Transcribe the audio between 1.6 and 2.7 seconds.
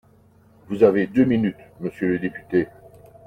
monsieur le député.